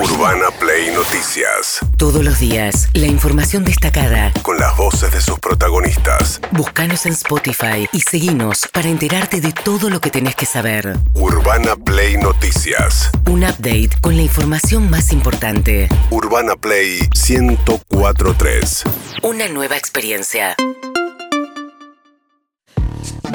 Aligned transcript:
Urbana 0.00 0.52
Play 0.60 0.92
Noticias. 0.94 1.80
Todos 1.96 2.24
los 2.24 2.38
días, 2.38 2.88
la 2.94 3.08
información 3.08 3.64
destacada. 3.64 4.32
Con 4.42 4.56
las 4.56 4.76
voces 4.76 5.10
de 5.10 5.20
sus 5.20 5.40
protagonistas. 5.40 6.40
Búscanos 6.52 7.04
en 7.06 7.14
Spotify 7.14 7.88
y 7.92 8.02
seguinos 8.02 8.68
para 8.72 8.88
enterarte 8.88 9.40
de 9.40 9.50
todo 9.52 9.90
lo 9.90 10.00
que 10.00 10.10
tenés 10.10 10.36
que 10.36 10.46
saber. 10.46 10.96
Urbana 11.14 11.74
Play 11.74 12.16
Noticias. 12.16 13.10
Un 13.26 13.42
update 13.42 13.90
con 14.00 14.14
la 14.14 14.22
información 14.22 14.88
más 14.88 15.10
importante. 15.10 15.88
Urbana 16.10 16.54
Play 16.54 17.00
1043. 17.28 18.84
Una 19.24 19.48
nueva 19.48 19.76
experiencia. 19.76 20.54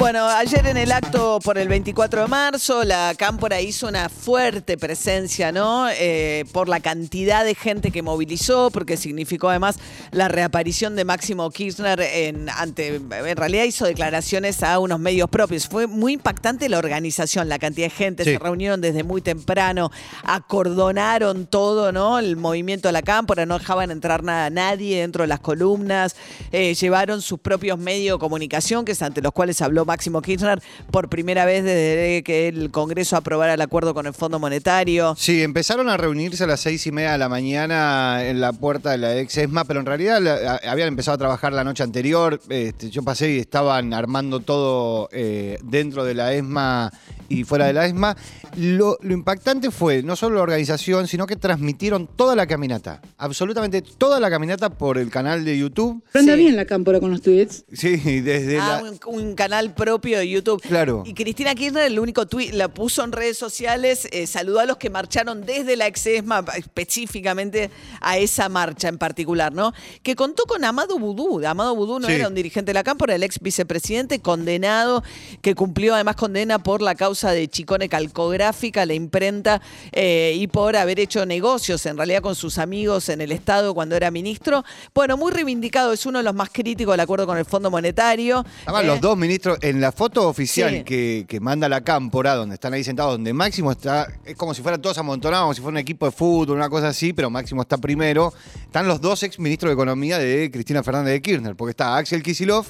Bueno, 0.04 0.28
ayer 0.28 0.66
en 0.66 0.76
el 0.76 0.92
acto 0.92 1.38
por 1.42 1.56
el 1.56 1.66
24 1.66 2.20
de 2.20 2.28
marzo, 2.28 2.84
la 2.84 3.14
Cámpora 3.16 3.62
hizo 3.62 3.88
una 3.88 4.10
fuerte 4.10 4.76
presencia, 4.76 5.50
¿no? 5.50 5.88
Eh, 5.88 6.44
por 6.52 6.68
la 6.68 6.80
cantidad 6.80 7.42
de 7.42 7.54
gente 7.54 7.90
que 7.90 8.02
movilizó, 8.02 8.70
porque 8.70 8.98
significó 8.98 9.48
además 9.48 9.78
la 10.10 10.28
reaparición 10.28 10.94
de 10.94 11.06
Máximo 11.06 11.50
Kirchner 11.50 12.00
en, 12.02 12.50
ante, 12.50 12.96
en 12.96 13.36
realidad 13.38 13.64
hizo 13.64 13.86
declaraciones 13.86 14.62
a 14.62 14.78
unos 14.78 15.00
medios 15.00 15.30
propios. 15.30 15.68
Fue 15.68 15.86
muy 15.86 16.12
impactante 16.12 16.68
la 16.68 16.76
organización, 16.76 17.48
la 17.48 17.58
cantidad 17.58 17.86
de 17.86 17.90
gente, 17.90 18.24
Sí. 18.24 18.32
se 18.32 18.38
reunieron 18.38 18.82
desde 18.82 19.04
muy 19.04 19.22
temprano, 19.22 19.90
acordonaron 20.22 21.46
todo, 21.46 21.92
¿no? 21.92 22.18
El 22.18 22.36
movimiento 22.36 22.88
de 22.88 22.92
la 22.92 23.00
Cámpora, 23.00 23.46
no 23.46 23.58
dejaban 23.58 23.90
entrar 23.90 24.22
nada, 24.22 24.50
nadie 24.50 25.00
dentro 25.00 25.22
de 25.22 25.28
las 25.28 25.40
columnas, 25.40 26.14
eh, 26.52 26.74
llevaron 26.74 27.22
sus 27.22 27.38
propios 27.40 27.78
medios 27.78 28.18
de 28.18 28.20
comunicación, 28.20 28.84
que 28.84 28.92
es 28.92 29.00
ante 29.00 29.22
los 29.22 29.32
cuales 29.32 29.62
habló 29.62 29.86
Máximo 29.86 29.93
Kirchner 29.96 30.60
por 30.90 31.08
primera 31.08 31.44
vez 31.44 31.64
desde 31.64 32.22
que 32.22 32.48
el 32.48 32.70
Congreso 32.70 33.16
aprobara 33.16 33.54
el 33.54 33.60
acuerdo 33.60 33.94
con 33.94 34.06
el 34.06 34.14
Fondo 34.14 34.38
Monetario. 34.38 35.14
Sí, 35.16 35.42
empezaron 35.42 35.88
a 35.88 35.96
reunirse 35.96 36.44
a 36.44 36.46
las 36.46 36.60
seis 36.60 36.86
y 36.86 36.92
media 36.92 37.12
de 37.12 37.18
la 37.18 37.28
mañana 37.28 38.24
en 38.24 38.40
la 38.40 38.52
puerta 38.52 38.90
de 38.90 38.98
la 38.98 39.18
ex 39.18 39.36
ESMA, 39.36 39.64
pero 39.64 39.80
en 39.80 39.86
realidad 39.86 40.58
habían 40.66 40.88
empezado 40.88 41.14
a 41.16 41.18
trabajar 41.18 41.52
la 41.52 41.64
noche 41.64 41.82
anterior. 41.82 42.40
Este, 42.48 42.90
yo 42.90 43.02
pasé 43.02 43.32
y 43.32 43.38
estaban 43.38 43.92
armando 43.94 44.40
todo 44.40 45.08
eh, 45.12 45.58
dentro 45.62 46.04
de 46.04 46.14
la 46.14 46.32
ESMA 46.32 46.92
y 47.28 47.44
fuera 47.44 47.66
de 47.66 47.72
la 47.72 47.86
ESMA. 47.86 48.16
Lo, 48.56 48.98
lo 49.02 49.14
impactante 49.14 49.70
fue 49.70 50.02
no 50.02 50.14
solo 50.16 50.36
la 50.36 50.42
organización, 50.42 51.08
sino 51.08 51.26
que 51.26 51.36
transmitieron 51.36 52.06
toda 52.06 52.36
la 52.36 52.46
caminata, 52.46 53.00
absolutamente 53.18 53.82
toda 53.82 54.20
la 54.20 54.30
caminata 54.30 54.70
por 54.70 54.98
el 54.98 55.10
canal 55.10 55.44
de 55.44 55.58
YouTube. 55.58 56.02
Anda 56.14 56.34
Sí. 56.34 56.38
bien 56.40 56.56
la 56.56 56.64
cámpora 56.64 57.00
con 57.00 57.10
los 57.10 57.22
tweets. 57.22 57.64
Sí, 57.72 57.96
desde 58.20 58.58
Ah, 58.60 58.80
la... 58.82 58.90
un, 58.90 58.98
un 59.22 59.34
canal 59.34 59.74
propio 59.74 60.18
de 60.18 60.28
YouTube. 60.28 60.60
Claro. 60.62 61.02
Y 61.06 61.14
Cristina 61.14 61.54
Kirchner, 61.54 61.84
el 61.86 61.98
único 61.98 62.26
tweet, 62.26 62.52
la 62.52 62.68
puso 62.68 63.02
en 63.04 63.12
redes 63.12 63.36
sociales, 63.38 64.06
eh, 64.12 64.26
saludó 64.26 64.60
a 64.60 64.66
los 64.66 64.76
que 64.76 64.90
marcharon 64.90 65.44
desde 65.44 65.76
la 65.76 65.86
exesma, 65.86 66.44
específicamente 66.56 67.70
a 68.00 68.18
esa 68.18 68.48
marcha 68.48 68.88
en 68.88 68.98
particular, 68.98 69.52
¿no? 69.52 69.72
Que 70.02 70.14
contó 70.14 70.44
con 70.44 70.64
Amado 70.64 70.98
Vudú. 70.98 71.44
Amado 71.46 71.74
Vudú 71.74 71.98
no 71.98 72.06
Sí. 72.08 72.14
era 72.14 72.28
un 72.28 72.34
dirigente 72.34 72.70
de 72.70 72.74
la 72.74 72.84
Cámpora, 72.84 73.14
el 73.14 73.22
ex 73.22 73.40
vicepresidente, 73.40 74.20
condenado, 74.20 75.02
que 75.42 75.54
cumplió 75.54 75.94
además 75.94 76.16
condena 76.16 76.62
por 76.62 76.82
la 76.82 76.94
causa 76.94 77.23
de 77.32 77.48
Chicone 77.48 77.88
Calcográfica, 77.88 78.86
la 78.86 78.94
imprenta, 78.94 79.60
eh, 79.92 80.32
y 80.36 80.46
por 80.46 80.76
haber 80.76 81.00
hecho 81.00 81.26
negocios 81.26 81.84
en 81.86 81.96
realidad 81.96 82.22
con 82.22 82.34
sus 82.34 82.58
amigos 82.58 83.08
en 83.08 83.20
el 83.20 83.32
Estado 83.32 83.74
cuando 83.74 83.96
era 83.96 84.10
ministro. 84.10 84.64
Bueno, 84.94 85.16
muy 85.16 85.32
reivindicado, 85.32 85.92
es 85.92 86.06
uno 86.06 86.18
de 86.18 86.24
los 86.24 86.34
más 86.34 86.50
críticos 86.50 86.92
del 86.94 87.00
acuerdo 87.00 87.26
con 87.26 87.38
el 87.38 87.44
Fondo 87.44 87.70
Monetario. 87.70 88.44
Estaban 88.60 88.84
Eh, 88.84 88.88
los 88.88 89.00
dos 89.00 89.16
ministros 89.16 89.58
en 89.60 89.80
la 89.80 89.92
foto 89.92 90.28
oficial 90.28 90.70
Sí. 90.70 90.84
que, 90.84 91.24
que 91.28 91.40
manda 91.40 91.68
la 91.68 91.82
cámpora, 91.82 92.34
donde 92.34 92.54
están 92.54 92.72
ahí 92.74 92.84
sentados, 92.84 93.12
donde 93.12 93.32
Máximo 93.32 93.72
está, 93.72 94.08
es 94.24 94.36
como 94.36 94.54
si 94.54 94.62
fueran 94.62 94.80
todos 94.80 94.96
amontonados, 94.98 95.44
como 95.44 95.54
si 95.54 95.60
fuera 95.60 95.72
un 95.74 95.78
equipo 95.78 96.06
de 96.06 96.12
fútbol, 96.12 96.56
una 96.56 96.68
cosa 96.68 96.88
así, 96.88 97.12
pero 97.12 97.30
Máximo 97.30 97.62
está 97.62 97.78
primero. 97.78 98.32
Están 98.64 98.86
los 98.88 99.00
dos 99.00 99.22
ex 99.22 99.38
ministros 99.38 99.70
de 99.70 99.74
Economía 99.74 100.18
de 100.18 100.50
Cristina 100.50 100.82
Fernández 100.82 101.12
de 101.14 101.22
Kirchner, 101.22 101.54
porque 101.56 101.70
está 101.70 101.96
Axel 101.96 102.22
Kisilov 102.22 102.66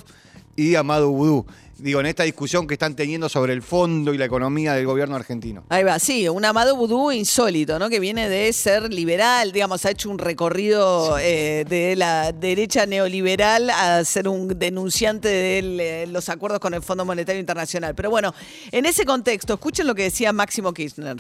y 0.57 0.75
Amado 0.77 1.11
Vudú. 1.11 1.47
Digo, 1.79 2.01
en 2.01 2.07
esta 2.07 2.23
discusión 2.23 2.67
que 2.67 2.75
están 2.75 2.95
teniendo 2.95 3.29
sobre 3.29 3.53
el 3.53 3.63
fondo 3.63 4.15
y 4.15 4.19
la 4.19 4.25
economía 4.25 4.75
del 4.75 4.87
gobierno 4.87 5.17
argentino. 5.17 5.65
Ahí 5.69 5.85
va, 5.85 5.99
sí, 5.99 6.29
un 6.29 6.45
amado 6.45 6.77
vudú 6.77 7.13
insólito, 7.13 7.79
¿no? 7.79 7.89
Que 7.89 8.01
viene 8.01 8.29
de 8.29 8.53
ser 8.53 8.93
liberal, 8.93 9.53
digamos, 9.53 9.85
ha 9.85 9.91
hecho 9.91 10.11
un 10.11 10.19
recorrido 10.19 11.19
eh, 11.19 11.65
de 11.69 11.97
la 11.97 12.33
derecha 12.33 12.87
neoliberal 12.87 13.71
a 13.71 14.05
ser 14.05 14.29
un 14.29 14.49
denunciante 14.59 15.29
de 15.29 16.03
eh, 16.03 16.07
los 16.07 16.29
acuerdos 16.29 16.61
con 16.61 16.75
el 16.75 16.83
Fondo 16.83 17.05
Monetario 17.05 17.41
Internacional. 17.41 17.95
Pero 17.95 18.11
bueno, 18.11 18.35
en 18.71 18.87
ese 18.87 19.05
contexto, 19.05 19.55
escuchen 19.55 19.87
lo 19.87 19.95
que 19.95 20.05
decía 20.05 20.33
Máximo 20.33 20.73
Kirchner. 20.73 21.17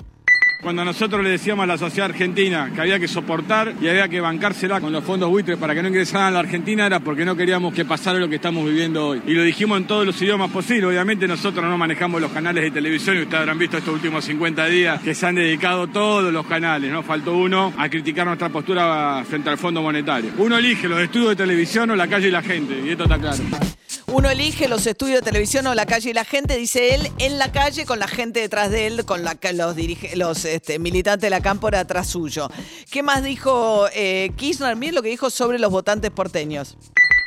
Cuando 0.64 0.82
nosotros 0.82 1.22
le 1.22 1.28
decíamos 1.28 1.64
a 1.64 1.66
la 1.66 1.76
sociedad 1.76 2.08
argentina 2.08 2.72
que 2.74 2.80
había 2.80 2.98
que 2.98 3.06
soportar 3.06 3.74
y 3.82 3.86
había 3.86 4.08
que 4.08 4.18
bancársela 4.18 4.80
con 4.80 4.94
los 4.94 5.04
fondos 5.04 5.28
buitres 5.28 5.58
para 5.58 5.74
que 5.74 5.82
no 5.82 5.88
ingresaran 5.88 6.28
a 6.28 6.30
la 6.30 6.38
Argentina 6.38 6.86
era 6.86 7.00
porque 7.00 7.26
no 7.26 7.36
queríamos 7.36 7.74
que 7.74 7.84
pasara 7.84 8.18
lo 8.18 8.30
que 8.30 8.36
estamos 8.36 8.64
viviendo 8.64 9.08
hoy. 9.08 9.20
Y 9.26 9.34
lo 9.34 9.42
dijimos 9.42 9.76
en 9.76 9.86
todos 9.86 10.06
los 10.06 10.22
idiomas 10.22 10.50
posibles. 10.50 10.86
Obviamente 10.86 11.28
nosotros 11.28 11.66
no 11.66 11.76
manejamos 11.76 12.18
los 12.18 12.32
canales 12.32 12.64
de 12.64 12.70
televisión 12.70 13.18
y 13.18 13.20
ustedes 13.20 13.40
habrán 13.40 13.58
visto 13.58 13.76
estos 13.76 13.92
últimos 13.92 14.24
50 14.24 14.64
días 14.64 15.02
que 15.02 15.14
se 15.14 15.26
han 15.26 15.34
dedicado 15.34 15.86
todos 15.88 16.32
los 16.32 16.46
canales, 16.46 16.90
¿no? 16.90 17.02
Faltó 17.02 17.36
uno 17.36 17.74
a 17.76 17.86
criticar 17.90 18.26
nuestra 18.26 18.48
postura 18.48 19.22
frente 19.28 19.50
al 19.50 19.58
Fondo 19.58 19.82
Monetario. 19.82 20.30
Uno 20.38 20.56
elige 20.56 20.88
los 20.88 20.98
estudios 20.98 21.28
de 21.28 21.36
televisión 21.36 21.90
o 21.90 21.94
la 21.94 22.08
calle 22.08 22.28
y 22.28 22.30
la 22.30 22.40
gente, 22.40 22.80
y 22.86 22.88
esto 22.88 23.04
está 23.04 23.18
claro. 23.18 23.73
Uno 24.16 24.30
elige 24.30 24.68
los 24.68 24.86
estudios 24.86 25.18
de 25.18 25.24
televisión 25.24 25.66
o 25.66 25.74
la 25.74 25.86
calle 25.86 26.10
y 26.10 26.12
la 26.12 26.24
gente, 26.24 26.56
dice 26.56 26.94
él, 26.94 27.10
en 27.18 27.36
la 27.36 27.50
calle 27.50 27.84
con 27.84 27.98
la 27.98 28.06
gente 28.06 28.38
detrás 28.38 28.70
de 28.70 28.86
él, 28.86 29.04
con 29.04 29.24
la, 29.24 29.36
los, 29.54 29.74
dirige- 29.74 30.14
los 30.14 30.44
este, 30.44 30.78
militantes 30.78 31.22
de 31.22 31.30
la 31.30 31.40
cámpora 31.40 31.80
atrás 31.80 32.06
suyo. 32.10 32.48
¿Qué 32.92 33.02
más 33.02 33.24
dijo 33.24 33.88
eh, 33.92 34.30
Kirchner? 34.36 34.76
Miren 34.76 34.94
lo 34.94 35.02
que 35.02 35.08
dijo 35.08 35.30
sobre 35.30 35.58
los 35.58 35.72
votantes 35.72 36.12
porteños. 36.12 36.76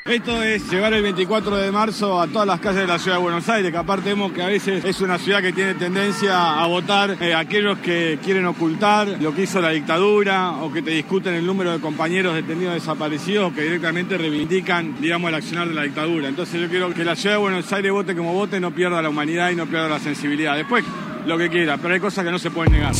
Esto 0.07 0.41
es 0.41 0.71
llevar 0.71 0.93
el 0.93 1.03
24 1.03 1.57
de 1.57 1.69
marzo 1.69 2.21
a 2.21 2.27
todas 2.27 2.47
las 2.47 2.61
calles 2.61 2.81
de 2.81 2.87
la 2.87 2.97
ciudad 2.97 3.17
de 3.17 3.23
Buenos 3.23 3.49
Aires, 3.49 3.71
que 3.71 3.77
aparte 3.77 4.07
vemos 4.07 4.31
que 4.31 4.41
a 4.41 4.47
veces 4.47 4.85
es 4.85 5.01
una 5.01 5.17
ciudad 5.17 5.41
que 5.41 5.51
tiene 5.51 5.73
tendencia 5.73 6.61
a 6.61 6.65
votar 6.65 7.17
eh, 7.21 7.35
aquellos 7.35 7.77
que 7.79 8.17
quieren 8.23 8.45
ocultar 8.45 9.09
lo 9.19 9.35
que 9.35 9.43
hizo 9.43 9.59
la 9.59 9.71
dictadura 9.71 10.51
o 10.61 10.71
que 10.71 10.81
te 10.81 10.91
discuten 10.91 11.33
el 11.33 11.45
número 11.45 11.73
de 11.73 11.81
compañeros 11.81 12.35
detenidos 12.35 12.75
desaparecidos 12.75 13.51
que 13.51 13.63
directamente 13.63 14.17
reivindican, 14.17 14.95
digamos, 15.01 15.27
el 15.27 15.35
accionar 15.35 15.67
de 15.67 15.73
la 15.73 15.83
dictadura. 15.83 16.29
Entonces 16.29 16.61
yo 16.61 16.69
quiero 16.69 16.93
que 16.93 17.03
la 17.03 17.17
ciudad 17.17 17.35
de 17.35 17.41
Buenos 17.41 17.73
Aires 17.73 17.91
vote 17.91 18.15
como 18.15 18.31
vote, 18.31 18.61
no 18.61 18.71
pierda 18.71 19.01
la 19.01 19.09
humanidad 19.09 19.51
y 19.51 19.57
no 19.57 19.65
pierda 19.65 19.89
la 19.89 19.99
sensibilidad. 19.99 20.55
Después, 20.55 20.85
lo 21.25 21.37
que 21.37 21.49
quiera, 21.49 21.77
pero 21.77 21.93
hay 21.93 21.99
cosas 21.99 22.23
que 22.23 22.31
no 22.31 22.39
se 22.39 22.49
pueden 22.49 22.71
negar. 22.71 22.93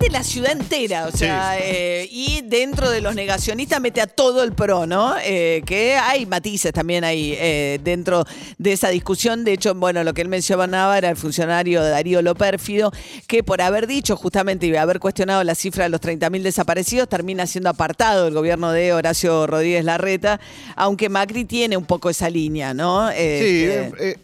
Mete 0.00 0.12
la 0.12 0.22
ciudad 0.22 0.52
entera, 0.52 1.08
o 1.08 1.10
sea, 1.10 1.58
eh, 1.58 2.06
y 2.08 2.42
dentro 2.44 2.88
de 2.88 3.00
los 3.00 3.16
negacionistas 3.16 3.80
mete 3.80 4.00
a 4.00 4.06
todo 4.06 4.44
el 4.44 4.52
PRO, 4.52 4.86
¿no? 4.86 5.16
Eh, 5.24 5.62
que 5.66 5.96
hay 5.96 6.24
matices 6.24 6.72
también 6.72 7.02
ahí 7.02 7.34
eh, 7.36 7.80
dentro 7.82 8.24
de 8.58 8.72
esa 8.72 8.90
discusión. 8.90 9.44
De 9.44 9.52
hecho, 9.52 9.74
bueno, 9.74 10.04
lo 10.04 10.14
que 10.14 10.20
él 10.20 10.28
mencionaba 10.28 10.96
era 10.96 11.10
el 11.10 11.16
funcionario 11.16 11.82
Darío 11.82 12.22
Lopérfido, 12.22 12.92
que 13.26 13.42
por 13.42 13.60
haber 13.60 13.88
dicho 13.88 14.16
justamente 14.16 14.66
y 14.68 14.76
haber 14.76 15.00
cuestionado 15.00 15.42
la 15.42 15.56
cifra 15.56 15.84
de 15.84 15.90
los 15.90 16.00
30.000 16.00 16.42
desaparecidos, 16.42 17.08
termina 17.08 17.48
siendo 17.48 17.68
apartado 17.68 18.26
del 18.26 18.34
gobierno 18.34 18.70
de 18.70 18.92
Horacio 18.92 19.48
Rodríguez 19.48 19.84
Larreta, 19.84 20.38
aunque 20.76 21.08
Macri 21.08 21.44
tiene 21.44 21.76
un 21.76 21.86
poco 21.86 22.08
esa 22.08 22.30
línea, 22.30 22.72
¿no? 22.72 23.10
Sí, 23.10 23.68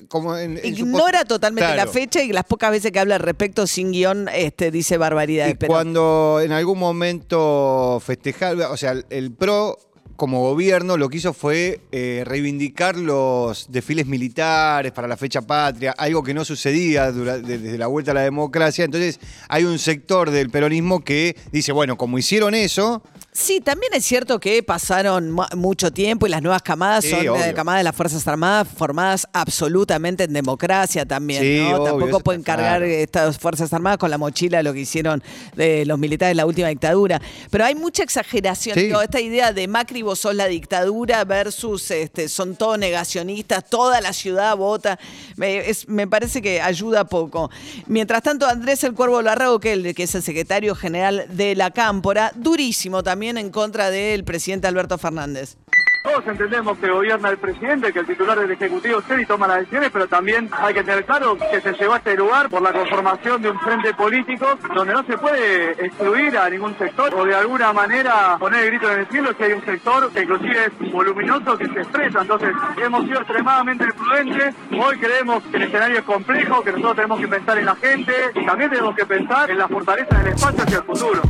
como 0.06 0.36
en, 0.36 0.58
en 0.58 0.66
Ignora 0.66 1.24
totalmente 1.24 1.74
la 1.74 1.88
fecha 1.88 2.22
y 2.22 2.32
las 2.32 2.44
pocas 2.44 2.70
veces 2.70 2.92
que 2.92 3.00
habla 3.00 3.16
al 3.16 3.22
respecto 3.22 3.66
sin 3.66 3.90
guion 3.90 4.28
este, 4.32 4.70
dice 4.70 4.98
barbaridades. 4.98 5.63
Cuando 5.66 6.40
en 6.42 6.52
algún 6.52 6.78
momento 6.78 8.00
festejar, 8.04 8.56
o 8.56 8.76
sea, 8.76 8.94
el 9.10 9.32
PRO 9.32 9.78
como 10.16 10.40
gobierno 10.40 10.96
lo 10.96 11.08
que 11.08 11.18
hizo 11.18 11.32
fue 11.32 11.80
eh, 11.90 12.22
reivindicar 12.24 12.96
los 12.96 13.70
desfiles 13.70 14.06
militares 14.06 14.92
para 14.92 15.08
la 15.08 15.16
fecha 15.16 15.42
patria, 15.42 15.92
algo 15.96 16.22
que 16.22 16.34
no 16.34 16.44
sucedía 16.44 17.10
desde 17.10 17.78
la 17.78 17.86
vuelta 17.88 18.12
a 18.12 18.14
la 18.14 18.22
democracia. 18.22 18.84
Entonces 18.84 19.18
hay 19.48 19.64
un 19.64 19.78
sector 19.78 20.30
del 20.30 20.50
peronismo 20.50 21.02
que 21.02 21.36
dice, 21.52 21.72
bueno, 21.72 21.96
como 21.96 22.18
hicieron 22.18 22.54
eso, 22.54 23.02
Sí, 23.36 23.60
también 23.60 23.92
es 23.94 24.04
cierto 24.04 24.38
que 24.38 24.62
pasaron 24.62 25.28
mu- 25.32 25.42
mucho 25.56 25.92
tiempo 25.92 26.24
y 26.24 26.30
las 26.30 26.40
nuevas 26.40 26.62
camadas 26.62 27.02
Sí, 27.02 27.10
son 27.10 27.24
eh, 27.24 27.30
obvio. 27.30 27.52
camadas 27.52 27.80
de 27.80 27.84
las 27.84 27.96
Fuerzas 27.96 28.28
Armadas 28.28 28.68
formadas 28.76 29.26
absolutamente 29.32 30.22
en 30.22 30.32
democracia 30.32 31.04
también, 31.04 31.42
Sí, 31.42 31.58
¿no? 31.58 31.78
obvio, 31.82 31.84
Tampoco 31.98 32.20
pueden 32.20 32.44
cargar 32.44 32.78
claro. 32.78 32.84
estas 32.84 33.36
Fuerzas 33.36 33.72
Armadas 33.72 33.98
con 33.98 34.08
la 34.12 34.18
mochila 34.18 34.58
de 34.58 34.62
lo 34.62 34.72
que 34.72 34.78
hicieron 34.82 35.20
de 35.56 35.84
los 35.84 35.98
militares 35.98 36.30
en 36.30 36.36
la 36.36 36.46
última 36.46 36.68
dictadura. 36.68 37.20
Pero 37.50 37.64
hay 37.64 37.74
mucha 37.74 38.04
exageración. 38.04 38.76
Sí. 38.78 38.82
Digo, 38.84 39.02
esta 39.02 39.20
idea 39.20 39.52
de 39.52 39.66
Macri, 39.66 40.02
vos 40.02 40.20
sos 40.20 40.36
la 40.36 40.46
dictadura 40.46 41.24
versus 41.24 41.90
este, 41.90 42.28
son 42.28 42.54
todos 42.54 42.78
negacionistas, 42.78 43.68
toda 43.68 44.00
la 44.00 44.12
ciudad 44.12 44.56
vota. 44.56 44.96
Me, 45.34 45.56
es- 45.68 45.88
me 45.88 46.06
parece 46.06 46.40
que 46.40 46.60
ayuda 46.60 47.02
poco. 47.04 47.50
Mientras 47.88 48.22
tanto, 48.22 48.46
Andrés 48.46 48.84
El 48.84 48.94
Cuervo 48.94 49.20
Larrago, 49.22 49.58
que 49.58 49.92
es 49.98 50.14
el 50.14 50.22
secretario 50.22 50.76
general 50.76 51.26
de 51.30 51.56
la 51.56 51.72
Cámpora, 51.72 52.30
durísimo 52.36 53.02
también 53.02 53.23
en 53.24 53.50
contra 53.50 53.90
del 53.90 54.22
presidente 54.24 54.66
Alberto 54.66 54.98
Fernández. 54.98 55.56
Todos 56.04 56.26
entendemos 56.26 56.76
que 56.76 56.90
gobierna 56.90 57.30
el 57.30 57.38
presidente, 57.38 57.90
que 57.90 58.00
el 58.00 58.06
titular 58.06 58.38
del 58.38 58.50
Ejecutivo 58.50 58.98
es 58.98 59.20
y 59.22 59.24
toma 59.24 59.48
las 59.48 59.60
decisiones, 59.60 59.88
pero 59.90 60.06
también 60.06 60.50
hay 60.52 60.74
que 60.74 60.84
tener 60.84 61.06
claro 61.06 61.38
que 61.38 61.62
se 61.62 61.72
llegó 61.72 61.94
a 61.94 61.96
este 61.96 62.14
lugar 62.14 62.50
por 62.50 62.60
la 62.60 62.72
conformación 62.72 63.40
de 63.40 63.50
un 63.50 63.58
frente 63.58 63.94
político 63.94 64.46
donde 64.74 64.92
no 64.92 65.02
se 65.06 65.16
puede 65.16 65.70
excluir 65.82 66.36
a 66.36 66.50
ningún 66.50 66.76
sector 66.76 67.14
o 67.14 67.24
de 67.24 67.34
alguna 67.34 67.72
manera 67.72 68.36
poner 68.38 68.64
el 68.64 68.70
grito 68.72 68.92
en 68.92 68.98
el 68.98 69.06
cielo 69.06 69.34
que 69.34 69.44
hay 69.44 69.52
un 69.52 69.64
sector 69.64 70.12
que 70.12 70.20
inclusive 70.20 70.66
es 70.66 70.92
voluminoso 70.92 71.56
que 71.56 71.68
se 71.68 71.80
expresa. 71.80 72.20
Entonces 72.20 72.50
hemos 72.76 73.04
sido 73.06 73.20
extremadamente 73.20 73.86
prudentes. 73.94 74.54
Hoy 74.72 74.98
creemos 74.98 75.42
que 75.44 75.56
el 75.56 75.62
escenario 75.62 75.98
es 76.00 76.04
complejo, 76.04 76.62
que 76.62 76.72
nosotros 76.72 76.96
tenemos 76.96 77.18
que 77.18 77.28
pensar 77.28 77.56
en 77.56 77.64
la 77.64 77.76
gente 77.76 78.12
y 78.34 78.44
también 78.44 78.68
tenemos 78.68 78.94
que 78.94 79.06
pensar 79.06 79.50
en 79.50 79.56
la 79.56 79.68
fortaleza 79.68 80.18
del 80.18 80.34
espacio 80.34 80.64
hacia 80.64 80.76
el 80.76 80.84
futuro. 80.84 81.22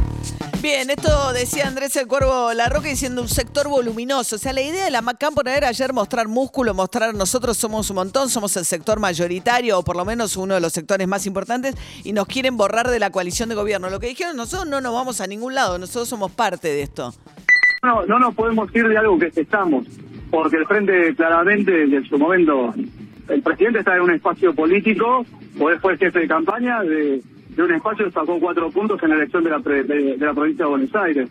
Bien, 0.64 0.88
esto 0.88 1.10
decía 1.34 1.68
Andrés 1.68 1.94
el 1.96 2.06
Cuervo 2.06 2.54
La 2.54 2.70
Roca 2.70 2.88
diciendo 2.88 3.20
un 3.20 3.28
sector 3.28 3.68
voluminoso. 3.68 4.36
O 4.36 4.38
sea, 4.38 4.54
la 4.54 4.62
idea 4.62 4.86
de 4.86 4.90
la 4.90 5.02
Cámpora 5.12 5.54
era 5.54 5.68
ayer 5.68 5.92
mostrar 5.92 6.26
músculo, 6.26 6.72
mostrar 6.72 7.14
nosotros 7.14 7.58
somos 7.58 7.90
un 7.90 7.96
montón, 7.96 8.30
somos 8.30 8.56
el 8.56 8.64
sector 8.64 8.98
mayoritario 8.98 9.78
o 9.78 9.84
por 9.84 9.94
lo 9.94 10.06
menos 10.06 10.38
uno 10.38 10.54
de 10.54 10.62
los 10.62 10.72
sectores 10.72 11.06
más 11.06 11.26
importantes 11.26 11.74
y 12.02 12.14
nos 12.14 12.26
quieren 12.26 12.56
borrar 12.56 12.88
de 12.88 12.98
la 12.98 13.10
coalición 13.10 13.50
de 13.50 13.56
gobierno. 13.56 13.90
Lo 13.90 14.00
que 14.00 14.06
dijeron, 14.06 14.38
nosotros 14.38 14.66
no 14.66 14.80
nos 14.80 14.94
vamos 14.94 15.20
a 15.20 15.26
ningún 15.26 15.54
lado, 15.54 15.76
nosotros 15.76 16.08
somos 16.08 16.32
parte 16.32 16.68
de 16.68 16.80
esto. 16.80 17.12
No, 17.82 18.06
no 18.06 18.18
nos 18.18 18.34
podemos 18.34 18.74
ir 18.74 18.88
de 18.88 18.96
algo 18.96 19.18
que 19.18 19.32
estamos, 19.36 19.84
porque 20.30 20.56
el 20.56 20.64
frente 20.64 21.14
claramente 21.14 21.82
en 21.82 22.08
su 22.08 22.16
momento, 22.16 22.72
el 23.28 23.42
presidente 23.42 23.80
está 23.80 23.96
en 23.96 24.00
un 24.00 24.12
espacio 24.12 24.54
político, 24.54 25.26
o 25.60 25.68
después 25.68 25.98
jefe 25.98 26.20
de 26.20 26.26
campaña 26.26 26.82
de 26.82 27.22
de 27.56 27.62
un 27.62 27.72
espacio 27.72 28.10
sacó 28.10 28.38
cuatro 28.40 28.70
puntos 28.70 29.02
en 29.02 29.10
la 29.10 29.16
elección 29.16 29.44
de 29.44 29.50
la, 29.50 29.58
de 29.58 30.16
la 30.18 30.34
provincia 30.34 30.64
de 30.64 30.70
Buenos 30.70 30.94
Aires. 30.94 31.30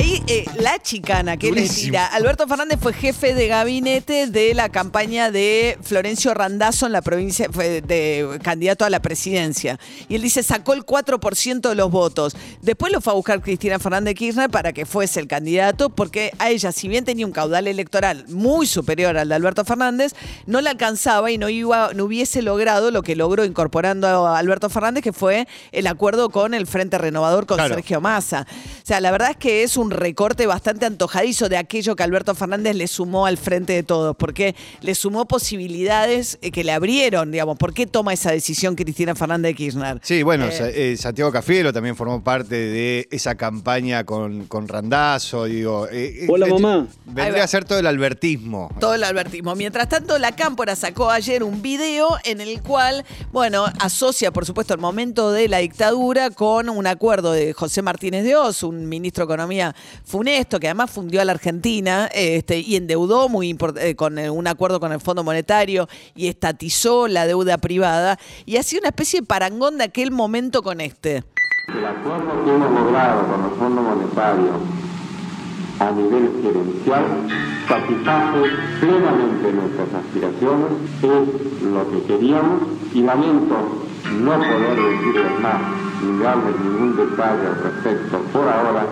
Ahí 0.00 0.22
eh, 0.28 0.46
la 0.58 0.78
chicana 0.78 1.36
que 1.36 1.52
le 1.52 1.68
tira. 1.68 2.06
Alberto 2.06 2.48
Fernández 2.48 2.78
fue 2.80 2.94
jefe 2.94 3.34
de 3.34 3.48
gabinete 3.48 4.28
de 4.28 4.54
la 4.54 4.70
campaña 4.70 5.30
de 5.30 5.76
Florencio 5.82 6.32
Randazzo 6.32 6.86
en 6.86 6.92
la 6.92 7.02
provincia, 7.02 7.48
fue 7.52 7.82
de 7.82 8.38
candidato 8.42 8.86
a 8.86 8.88
la 8.88 9.02
presidencia. 9.02 9.78
Y 10.08 10.14
él 10.14 10.22
dice, 10.22 10.42
sacó 10.42 10.72
el 10.72 10.86
4% 10.86 11.68
de 11.68 11.74
los 11.74 11.90
votos. 11.90 12.34
Después 12.62 12.90
lo 12.94 13.02
fue 13.02 13.12
a 13.12 13.16
buscar 13.16 13.42
Cristina 13.42 13.78
Fernández 13.78 14.14
Kirchner 14.14 14.48
para 14.48 14.72
que 14.72 14.86
fuese 14.86 15.20
el 15.20 15.28
candidato, 15.28 15.90
porque 15.90 16.32
a 16.38 16.48
ella, 16.48 16.72
si 16.72 16.88
bien 16.88 17.04
tenía 17.04 17.26
un 17.26 17.32
caudal 17.32 17.68
electoral 17.68 18.24
muy 18.28 18.66
superior 18.66 19.18
al 19.18 19.28
de 19.28 19.34
Alberto 19.34 19.66
Fernández, 19.66 20.14
no 20.46 20.62
le 20.62 20.70
alcanzaba 20.70 21.30
y 21.30 21.36
no, 21.36 21.50
iba, 21.50 21.90
no 21.92 22.04
hubiese 22.04 22.40
logrado 22.40 22.90
lo 22.90 23.02
que 23.02 23.16
logró 23.16 23.44
incorporando 23.44 24.26
a 24.26 24.38
Alberto 24.38 24.70
Fernández, 24.70 25.04
que 25.04 25.12
fue 25.12 25.46
el 25.72 25.86
acuerdo 25.86 26.30
con 26.30 26.54
el 26.54 26.66
Frente 26.66 26.96
Renovador 26.96 27.44
con 27.44 27.58
Sergio 27.58 28.00
Massa. 28.00 28.46
O 28.82 28.86
sea, 28.86 29.02
la 29.02 29.10
verdad 29.10 29.32
es 29.32 29.36
que 29.36 29.62
es 29.62 29.76
un 29.76 29.89
recorte 29.90 30.46
bastante 30.46 30.86
antojadizo 30.86 31.48
de 31.48 31.56
aquello 31.56 31.96
que 31.96 32.02
Alberto 32.02 32.34
Fernández 32.34 32.76
le 32.76 32.86
sumó 32.86 33.26
al 33.26 33.36
frente 33.36 33.72
de 33.72 33.82
todos, 33.82 34.16
porque 34.16 34.54
le 34.80 34.94
sumó 34.94 35.26
posibilidades 35.26 36.38
eh, 36.42 36.50
que 36.50 36.64
le 36.64 36.72
abrieron, 36.72 37.30
digamos. 37.30 37.58
¿Por 37.58 37.74
qué 37.74 37.86
toma 37.86 38.12
esa 38.12 38.30
decisión 38.30 38.74
Cristina 38.76 39.14
Fernández 39.14 39.50
de 39.50 39.54
Kirchner? 39.54 40.00
Sí, 40.02 40.22
bueno, 40.22 40.46
eh, 40.46 40.92
eh, 40.92 40.96
Santiago 40.96 41.30
Cafiero 41.32 41.72
también 41.72 41.96
formó 41.96 42.22
parte 42.22 42.54
de 42.54 43.08
esa 43.10 43.34
campaña 43.34 44.04
con, 44.04 44.46
con 44.46 44.68
Randazo, 44.68 45.44
digo. 45.44 45.86
Hola, 46.28 46.46
mamá. 46.46 46.86
Vendría 47.04 47.44
a 47.44 47.48
ser 47.48 47.64
todo 47.64 47.78
el 47.78 47.86
albertismo. 47.86 48.70
Todo 48.78 48.94
el 48.94 49.04
albertismo. 49.04 49.54
Mientras 49.54 49.88
tanto, 49.88 50.18
la 50.18 50.32
Cámpora 50.32 50.76
sacó 50.76 51.10
ayer 51.10 51.42
un 51.42 51.62
video 51.62 52.08
en 52.24 52.40
el 52.40 52.62
cual, 52.62 53.04
bueno, 53.32 53.66
asocia, 53.80 54.30
por 54.32 54.46
supuesto, 54.46 54.74
el 54.74 54.80
momento 54.80 55.32
de 55.32 55.48
la 55.48 55.58
dictadura 55.58 56.30
con 56.30 56.68
un 56.68 56.86
acuerdo 56.86 57.32
de 57.32 57.52
José 57.52 57.82
Martínez 57.82 58.24
de 58.24 58.36
Oz, 58.36 58.62
un 58.62 58.88
ministro 58.88 59.26
de 59.26 59.32
Economía 59.32 59.74
funesto, 60.04 60.60
que 60.60 60.68
además 60.68 60.90
fundió 60.90 61.20
a 61.20 61.24
la 61.24 61.32
Argentina 61.32 62.08
este, 62.12 62.58
y 62.58 62.76
endeudó 62.76 63.28
muy 63.28 63.56
eh, 63.76 63.94
con 63.94 64.18
un 64.18 64.46
acuerdo 64.46 64.80
con 64.80 64.92
el 64.92 65.00
Fondo 65.00 65.24
Monetario 65.24 65.88
y 66.14 66.28
estatizó 66.28 67.08
la 67.08 67.26
deuda 67.26 67.58
privada 67.58 68.18
y 68.46 68.56
hacía 68.56 68.80
una 68.80 68.88
especie 68.88 69.20
de 69.20 69.26
parangón 69.26 69.78
de 69.78 69.84
aquel 69.84 70.10
momento 70.10 70.62
con 70.62 70.80
este. 70.80 71.24
El 71.68 71.86
acuerdo 71.86 72.44
que 72.44 72.50
hemos 72.50 72.70
logrado 72.72 73.26
con 73.26 73.44
el 73.44 73.58
Fondo 73.58 73.82
Monetario 73.82 74.60
a 75.80 75.90
nivel 75.92 76.30
gerencial 76.42 77.04
satisface 77.66 78.50
plenamente 78.80 79.52
nuestras 79.52 79.94
aspiraciones, 79.94 80.72
es 81.02 81.62
lo 81.62 81.90
que 81.90 82.02
queríamos 82.06 82.62
y 82.92 83.02
lamento 83.02 83.86
no 84.18 84.32
poder 84.32 84.76
decirles 84.76 85.40
más 85.40 85.60
ni 86.02 86.22
darles 86.22 86.60
ningún 86.60 86.96
detalle 86.96 87.46
al 87.46 87.62
respecto 87.62 88.18
por 88.32 88.48
ahora, 88.48 88.86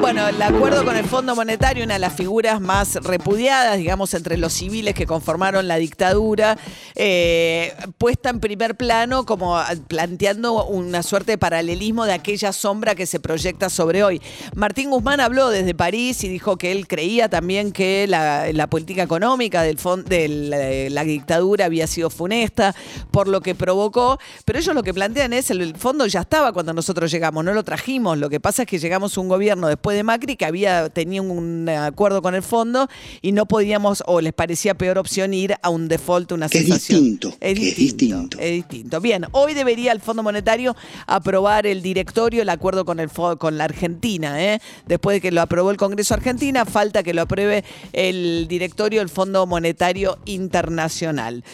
bueno, 0.00 0.28
el 0.28 0.42
acuerdo 0.42 0.84
con 0.84 0.96
el 0.96 1.04
Fondo 1.04 1.34
Monetario, 1.34 1.84
una 1.84 1.94
de 1.94 2.00
las 2.00 2.14
figuras 2.14 2.60
más 2.60 2.96
repudiadas, 2.96 3.78
digamos, 3.78 4.12
entre 4.14 4.36
los 4.36 4.52
civiles 4.52 4.94
que 4.94 5.06
conformaron 5.06 5.68
la 5.68 5.76
dictadura, 5.76 6.58
eh, 6.94 7.74
puesta 7.98 8.30
en 8.30 8.40
primer 8.40 8.76
plano 8.76 9.24
como 9.24 9.58
planteando 9.88 10.66
una 10.66 11.02
suerte 11.02 11.32
de 11.32 11.38
paralelismo 11.38 12.04
de 12.04 12.12
aquella 12.12 12.52
sombra 12.52 12.94
que 12.94 13.06
se 13.06 13.20
proyecta 13.20 13.70
sobre 13.70 14.02
hoy. 14.02 14.20
Martín 14.54 14.90
Guzmán 14.90 15.20
habló 15.20 15.48
desde 15.48 15.74
París 15.74 16.22
y 16.24 16.28
dijo 16.28 16.56
que 16.56 16.72
él 16.72 16.86
creía 16.86 17.28
también 17.28 17.72
que 17.72 18.06
la, 18.08 18.66
política 18.68 19.02
económica 19.02 19.62
del 19.62 19.76
de 20.06 20.28
la, 20.28 20.90
la, 20.90 21.04
dictadura 21.04 21.66
había 21.66 21.86
sido 21.86 22.10
funesta, 22.10 22.74
por 23.10 23.28
lo 23.28 23.40
que 23.40 23.54
provocó, 23.54 24.18
pero 24.44 24.58
ellos 24.58 24.74
lo 24.74 24.82
que 24.82 24.92
plantean 24.92 25.32
es, 25.32 25.50
el 25.50 25.76
fondo 25.76 26.06
ya 26.06 26.20
estaba 26.20 26.52
cuando 26.52 26.72
nosotros 26.72 27.10
llegamos, 27.10 27.44
no 27.44 27.54
lo 27.54 27.62
trajimos, 27.62 28.15
lo 28.20 28.30
que 28.30 28.40
pasa 28.40 28.62
es 28.62 28.68
que 28.68 28.78
llegamos 28.78 29.16
a 29.16 29.20
un 29.20 29.28
gobierno 29.28 29.68
después 29.68 29.96
de 29.96 30.02
Macri 30.02 30.36
que 30.36 30.44
había 30.44 30.88
tenía 30.88 31.22
un 31.22 31.68
acuerdo 31.68 32.22
con 32.22 32.34
el 32.34 32.42
fondo 32.42 32.88
y 33.22 33.32
no 33.32 33.46
podíamos, 33.46 34.02
o 34.06 34.20
les 34.20 34.32
parecía 34.32 34.74
peor 34.74 34.98
opción 34.98 35.34
ir 35.34 35.54
a 35.62 35.70
un 35.70 35.88
default, 35.88 36.32
una 36.32 36.48
que 36.48 36.58
Es 36.58 36.66
distinto. 36.66 37.34
Es 37.40 37.54
distinto. 37.54 38.38
Es 38.38 38.52
distinto. 38.52 39.00
Bien, 39.00 39.26
hoy 39.32 39.54
debería 39.54 39.92
el 39.92 40.00
Fondo 40.00 40.22
Monetario 40.22 40.76
aprobar 41.06 41.66
el 41.66 41.82
directorio 41.82 42.42
el 42.42 42.48
acuerdo 42.48 42.84
con 42.84 43.00
el 43.00 43.10
con 43.38 43.58
la 43.58 43.64
Argentina. 43.64 44.42
¿eh? 44.42 44.60
Después 44.86 45.16
de 45.16 45.20
que 45.20 45.30
lo 45.30 45.40
aprobó 45.40 45.70
el 45.70 45.76
Congreso 45.76 46.14
Argentina, 46.14 46.64
falta 46.64 47.02
que 47.02 47.14
lo 47.14 47.22
apruebe 47.22 47.64
el 47.92 48.46
directorio 48.48 49.00
del 49.00 49.08
Fondo 49.08 49.46
Monetario 49.46 50.18
Internacional. 50.26 51.44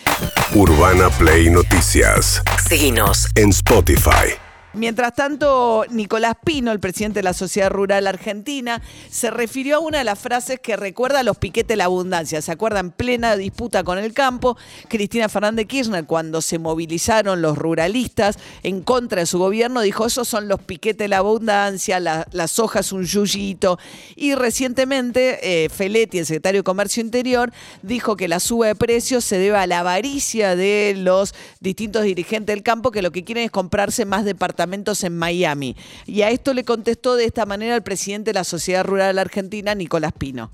Urbana 0.54 1.08
Play 1.10 1.50
Noticias. 1.50 2.42
Seguinos 2.68 3.26
en 3.36 3.50
Spotify. 3.50 4.51
Mientras 4.74 5.14
tanto, 5.14 5.84
Nicolás 5.90 6.34
Pino, 6.42 6.72
el 6.72 6.80
presidente 6.80 7.18
de 7.18 7.24
la 7.24 7.34
Sociedad 7.34 7.70
Rural 7.70 8.06
Argentina, 8.06 8.80
se 9.10 9.30
refirió 9.30 9.76
a 9.76 9.80
una 9.80 9.98
de 9.98 10.04
las 10.04 10.18
frases 10.18 10.60
que 10.60 10.76
recuerda 10.76 11.22
los 11.22 11.36
piquetes 11.36 11.68
de 11.68 11.76
la 11.76 11.84
abundancia. 11.84 12.40
¿Se 12.40 12.52
acuerdan? 12.52 12.90
Plena 12.90 13.36
disputa 13.36 13.84
con 13.84 13.98
el 13.98 14.14
campo. 14.14 14.56
Cristina 14.88 15.28
Fernández 15.28 15.66
Kirchner, 15.66 16.06
cuando 16.06 16.40
se 16.40 16.58
movilizaron 16.58 17.42
los 17.42 17.58
ruralistas 17.58 18.38
en 18.62 18.80
contra 18.80 19.20
de 19.20 19.26
su 19.26 19.38
gobierno, 19.38 19.82
dijo, 19.82 20.06
esos 20.06 20.26
son 20.26 20.48
los 20.48 20.60
piquetes 20.60 21.04
de 21.04 21.08
la 21.08 21.18
abundancia, 21.18 22.00
las 22.00 22.58
hojas 22.58 22.92
un 22.92 23.04
yuyito. 23.04 23.78
Y 24.16 24.34
recientemente, 24.34 25.64
eh, 25.64 25.68
Feletti, 25.68 26.18
el 26.18 26.26
secretario 26.26 26.60
de 26.60 26.64
Comercio 26.64 27.02
Interior, 27.02 27.52
dijo 27.82 28.16
que 28.16 28.26
la 28.26 28.40
suba 28.40 28.68
de 28.68 28.74
precios 28.74 29.22
se 29.22 29.36
debe 29.36 29.58
a 29.58 29.66
la 29.66 29.80
avaricia 29.80 30.56
de 30.56 30.94
los 30.96 31.34
distintos 31.60 32.04
dirigentes 32.04 32.54
del 32.54 32.62
campo 32.62 32.90
que 32.90 33.02
lo 33.02 33.10
que 33.10 33.22
quieren 33.22 33.44
es 33.44 33.50
comprarse 33.50 34.06
más 34.06 34.24
departamentos 34.24 34.61
en 35.04 35.16
Miami. 35.16 35.76
Y 36.06 36.22
a 36.22 36.30
esto 36.30 36.54
le 36.54 36.64
contestó 36.64 37.16
de 37.16 37.24
esta 37.24 37.46
manera 37.46 37.74
el 37.74 37.82
presidente 37.82 38.30
de 38.30 38.34
la 38.34 38.44
Sociedad 38.44 38.84
Rural 38.84 39.18
Argentina, 39.18 39.74
Nicolás 39.74 40.12
Pino 40.16 40.50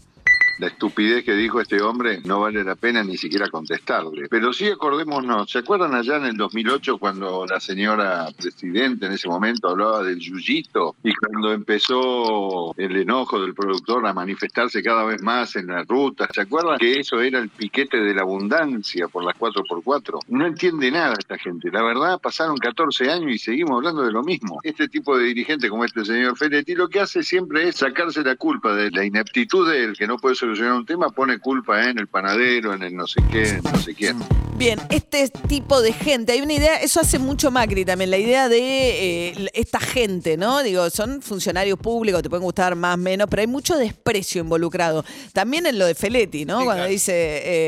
la 0.58 0.68
estupidez 0.68 1.24
que 1.24 1.34
dijo 1.34 1.60
este 1.60 1.80
hombre 1.80 2.20
no 2.24 2.40
vale 2.40 2.64
la 2.64 2.74
pena 2.74 3.02
ni 3.02 3.16
siquiera 3.16 3.48
contestarle. 3.48 4.28
Pero 4.28 4.52
sí 4.52 4.66
acordémonos, 4.66 5.50
¿se 5.50 5.58
acuerdan 5.58 5.94
allá 5.94 6.16
en 6.16 6.26
el 6.26 6.36
2008 6.36 6.98
cuando 6.98 7.46
la 7.46 7.60
señora 7.60 8.28
presidente 8.36 9.06
en 9.06 9.12
ese 9.12 9.28
momento 9.28 9.68
hablaba 9.68 10.02
del 10.02 10.18
yuyito 10.18 10.96
y 11.02 11.14
cuando 11.14 11.52
empezó 11.52 12.74
el 12.76 12.96
enojo 12.96 13.40
del 13.40 13.54
productor 13.54 14.06
a 14.06 14.12
manifestarse 14.12 14.82
cada 14.82 15.04
vez 15.04 15.22
más 15.22 15.56
en 15.56 15.68
la 15.68 15.84
ruta? 15.84 16.28
¿Se 16.32 16.42
acuerdan 16.42 16.78
que 16.78 17.00
eso 17.00 17.20
era 17.20 17.38
el 17.38 17.48
piquete 17.48 17.98
de 17.98 18.14
la 18.14 18.22
abundancia 18.22 19.08
por 19.08 19.24
las 19.24 19.36
4x4? 19.36 20.20
No 20.28 20.46
entiende 20.46 20.90
nada 20.90 21.14
esta 21.18 21.38
gente. 21.38 21.70
La 21.70 21.82
verdad, 21.82 22.18
pasaron 22.20 22.56
14 22.56 23.10
años 23.10 23.32
y 23.32 23.38
seguimos 23.38 23.76
hablando 23.76 24.02
de 24.02 24.12
lo 24.12 24.22
mismo. 24.22 24.58
Este 24.62 24.88
tipo 24.88 25.16
de 25.16 25.24
dirigente 25.24 25.68
como 25.68 25.84
este 25.84 26.04
señor 26.04 26.36
Feletti 26.36 26.74
lo 26.74 26.88
que 26.88 27.00
hace 27.00 27.22
siempre 27.22 27.68
es 27.68 27.76
sacarse 27.76 28.22
la 28.22 28.36
culpa 28.36 28.74
de 28.74 28.90
la 28.90 29.04
ineptitud 29.04 29.70
del 29.70 29.96
que 29.96 30.06
no 30.06 30.16
puede 30.16 30.34
ser 30.34 30.47
solucionar 30.48 30.74
un 30.74 30.86
tema 30.86 31.10
pone 31.10 31.38
culpa 31.38 31.88
en 31.90 31.98
el 31.98 32.06
panadero, 32.08 32.72
en 32.74 32.82
el 32.82 32.96
no 32.96 33.06
sé 33.06 33.20
qué, 33.30 33.48
en 33.48 33.62
no 33.62 33.78
sé 33.78 33.94
quién. 33.94 34.18
Bien, 34.56 34.80
este 34.90 35.28
tipo 35.46 35.80
de 35.82 35.92
gente, 35.92 36.32
hay 36.32 36.40
una 36.40 36.54
idea, 36.54 36.76
eso 36.80 37.00
hace 37.00 37.18
mucho 37.20 37.50
Macri 37.50 37.84
también, 37.84 38.10
la 38.10 38.16
idea 38.18 38.48
de 38.48 39.28
eh, 39.28 39.50
esta 39.54 39.78
gente, 39.78 40.36
¿no? 40.36 40.62
Digo, 40.62 40.88
son 40.90 41.22
funcionarios 41.22 41.78
públicos, 41.78 42.22
te 42.22 42.28
pueden 42.30 42.42
gustar 42.42 42.74
más, 42.74 42.98
menos, 42.98 43.28
pero 43.30 43.40
hay 43.40 43.46
mucho 43.46 43.76
desprecio 43.76 44.40
involucrado. 44.42 45.04
También 45.32 45.66
en 45.66 45.78
lo 45.78 45.86
de 45.86 45.94
Feletti, 45.94 46.44
¿no? 46.44 46.64
Cuando 46.64 46.86
dice 46.86 47.12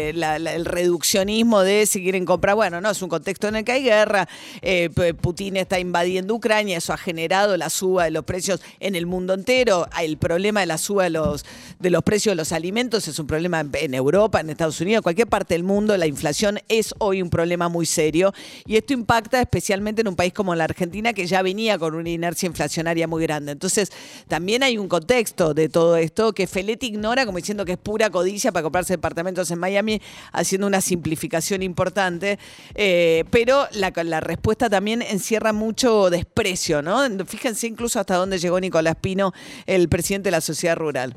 eh, 0.08 0.12
la- 0.14 0.38
la- 0.40 0.54
el 0.54 0.64
reduccionismo 0.64 1.60
de 1.60 1.86
si 1.86 2.02
quieren 2.02 2.24
comprar, 2.24 2.56
bueno, 2.56 2.80
no, 2.80 2.90
es 2.90 3.00
un 3.02 3.08
contexto 3.08 3.46
en 3.46 3.56
el 3.56 3.64
que 3.64 3.72
hay 3.72 3.82
guerra, 3.84 4.28
eh, 4.62 4.90
Putin 5.20 5.58
está 5.58 5.78
invadiendo 5.78 6.34
Ucrania, 6.34 6.78
eso 6.78 6.92
ha 6.92 6.96
generado 6.98 7.56
la 7.56 7.70
suba 7.70 8.04
de 8.04 8.10
los 8.10 8.24
precios 8.24 8.60
en 8.80 8.94
el 8.96 9.06
mundo 9.06 9.34
entero, 9.34 9.86
el 10.00 10.16
problema 10.16 10.60
de 10.60 10.66
la 10.66 10.78
suba 10.78 11.04
de 11.04 11.10
los, 11.10 11.44
de 11.78 11.90
los 11.90 12.02
precios 12.02 12.32
de 12.32 12.36
los 12.36 12.50
alimentos 12.52 12.69
es 12.76 13.18
un 13.18 13.26
problema 13.26 13.64
en- 13.72 13.94
Europa, 13.94 14.40
en 14.40 14.50
Estados 14.50 14.80
Unidos, 14.80 14.98
en 14.98 15.02
cualquier 15.02 15.26
parte 15.26 15.54
del 15.54 15.64
mundo, 15.64 15.96
la 15.96 16.06
inflación 16.06 16.60
es 16.68 16.94
hoy 16.98 17.20
un 17.20 17.28
problema 17.28 17.68
muy 17.68 17.84
serio 17.84 18.32
y 18.64 18.76
esto 18.76 18.92
impacta 18.92 19.40
especialmente 19.40 20.02
en 20.02 20.08
un 20.08 20.14
país 20.16 20.32
como 20.32 20.54
la 20.54 20.64
Argentina 20.64 21.12
que 21.12 21.26
ya 21.26 21.42
venía 21.42 21.78
con 21.78 21.94
una 21.94 22.08
inercia 22.08 22.46
inflacionaria 22.46 23.08
muy 23.08 23.22
grande. 23.24 23.52
Entonces, 23.52 23.90
también 24.28 24.62
hay 24.62 24.78
un 24.78 24.88
contexto 24.88 25.52
de 25.52 25.68
todo 25.68 25.96
esto 25.96 26.32
que 26.32 26.46
Feletti 26.46 26.86
ignora 26.86 27.26
como 27.26 27.38
diciendo 27.38 27.64
que 27.64 27.72
es 27.72 27.78
pura 27.78 28.08
codicia 28.10 28.52
para 28.52 28.62
comprarse 28.62 28.92
departamentos 28.94 29.50
en 29.50 29.58
Miami, 29.58 30.00
haciendo 30.32 30.66
una 30.66 30.80
simplificación 30.80 31.62
importante, 31.62 32.38
eh, 32.74 33.24
pero 33.30 33.66
la, 33.72 33.92
la 34.04 34.20
respuesta 34.20 34.70
también 34.70 35.02
encierra 35.02 35.52
mucho 35.52 36.08
desprecio, 36.10 36.82
¿no? 36.82 37.00
Fíjense 37.26 37.66
incluso 37.66 37.98
hasta 37.98 38.14
dónde 38.14 38.38
llegó 38.38 38.60
Nicolás 38.60 38.96
Pino, 39.00 39.32
el 39.66 39.88
presidente 39.88 40.28
de 40.28 40.32
la 40.32 40.40
sociedad 40.40 40.76
rural. 40.76 41.16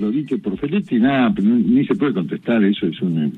Lo 0.00 0.10
dicho 0.10 0.38
por 0.38 0.56
Feletti, 0.58 0.98
nada, 0.98 1.32
pero 1.34 1.48
ni 1.48 1.84
se 1.84 1.94
puede 1.94 2.12
contestar, 2.14 2.62
eso 2.64 2.86
es 2.86 3.00
una, 3.02 3.28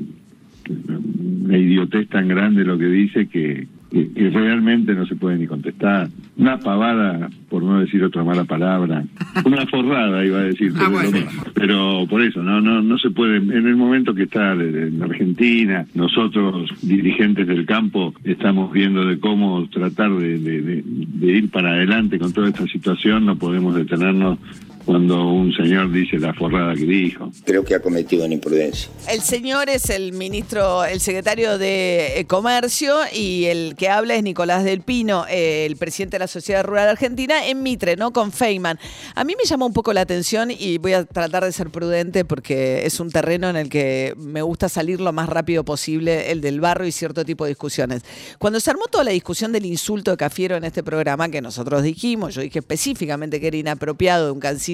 una 1.45 1.59
idiotez 1.59 2.09
tan 2.09 2.29
grande 2.29 2.65
lo 2.65 2.79
que 2.79 2.87
dice 2.87 3.27
que, 3.29 3.67
que- 3.91 4.09
que 4.13 4.31
realmente 4.31 4.95
no 4.95 5.05
se 5.07 5.17
puede 5.17 5.39
ni 5.39 5.47
contestar. 5.47 6.09
Una 6.37 6.59
pavada, 6.59 7.29
por 7.49 7.63
no 7.63 7.81
decir 7.81 8.03
otra 8.05 8.23
mala 8.25 8.45
palabra, 8.45 9.05
una 9.45 9.67
forrada 9.67 10.25
iba 10.25 10.39
a 10.39 10.43
decir, 10.45 10.73
pero, 10.75 10.91
mismo. 10.91 11.31
Pero 11.55 12.07
por 12.09 12.23
eso, 12.23 12.43
no, 12.43 12.61
no, 12.61 12.81
no 12.83 12.99
se 12.99 13.11
puede, 13.11 13.39
en 13.39 13.67
el 13.67 13.77
momento 13.77 14.15
que 14.15 14.23
está 14.25 14.53
en 14.53 15.03
Argentina, 15.03 15.87
nosotros 15.95 16.71
dirigentes 16.83 17.47
del 17.47 17.67
campo 17.67 18.15
estamos 18.25 18.73
viendo 18.73 19.05
de 19.07 19.19
cómo 19.19 19.67
tratar 19.69 20.13
de, 20.13 20.39
de- 20.39 20.63
de- 20.63 20.85
de 20.87 21.27
ir 21.39 21.51
para 21.51 21.71
adelante 21.71 22.19
con 22.19 22.33
toda 22.33 22.49
esta 22.49 22.67
situación, 22.69 23.27
no 23.27 23.37
podemos 23.37 23.75
detenernos 23.75 24.39
cuando 24.85 25.29
un 25.29 25.53
señor 25.53 25.91
dice 25.93 26.19
la 26.19 26.33
forrada 26.35 26.75
que 26.75 26.85
dijo. 26.85 27.31
Creo 27.45 27.65
que 27.65 27.75
ha 27.75 27.81
cometido 27.81 28.25
una 28.25 28.35
imprudencia. 28.35 28.91
El 29.09 29.21
señor 29.21 29.69
es 29.69 29.91
el 29.91 30.13
ministro, 30.13 30.85
el 30.85 31.01
secretario 31.01 31.59
de 31.59 32.19
eh, 32.19 32.25
Comercio 32.27 32.97
y 33.13 33.45
el 33.47 33.75
que 33.77 33.89
habla 33.89 34.15
es 34.15 34.23
Nicolás 34.23 34.65
del 34.65 34.81
Pino, 34.81 35.27
eh, 35.29 35.67
el 35.67 35.77
presidente 35.77 36.17
de 36.17 36.21
la 36.21 36.27
Sociedad 36.27 36.65
Rural 36.65 36.89
Argentina, 36.89 37.47
en 37.47 37.63
Mitre, 37.63 37.97
¿no? 37.97 38.13
Con 38.13 38.33
Feynman. 38.33 38.79
A 39.15 39.25
mí 39.25 39.35
me 39.37 39.49
llama 39.49 39.67
un 39.67 39.73
poco 39.73 39.93
la 39.93 40.01
atención 40.01 40.51
y 40.51 40.79
voy 40.79 40.95
a 40.95 41.05
tratar 41.05 41.45
de 41.45 41.53
ser 41.53 41.71
prudente 41.71 42.25
porque 42.25 42.87
es 42.87 43.01
un 43.01 43.11
terreno 43.11 43.51
en 43.51 43.57
el 43.57 43.69
que 43.69 44.15
me 44.17 44.43
gusta 44.43 44.69
salir 44.69 45.01
lo 45.01 45.13
más 45.13 45.29
rápido 45.29 45.65
posible, 45.65 46.31
el 46.31 46.41
del 46.41 46.61
barro 46.61 46.87
y 46.87 46.93
cierto 46.93 47.25
tipo 47.25 47.45
de 47.45 47.51
discusiones. 47.51 48.03
Cuando 48.39 48.61
se 48.61 48.71
armó 48.71 48.85
toda 48.87 49.05
la 49.05 49.11
discusión 49.11 49.53
del 49.53 49.67
insulto 49.67 50.11
de 50.11 50.17
Cafiero 50.17 50.57
en 50.57 50.65
este 50.65 50.83
programa, 50.83 51.29
que 51.29 51.41
nosotros 51.41 51.83
dijimos, 51.83 52.35
yo 52.35 52.43
dije 52.43 52.61
específicamente 52.61 53.41
que 53.41 53.49
era 53.49 53.57
inapropiado 53.57 54.27
de 54.27 54.33
un 54.33 54.41
canciller, 54.41 54.70